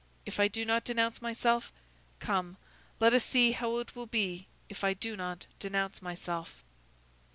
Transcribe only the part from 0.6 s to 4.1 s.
not denounce myself? come, let us see how it will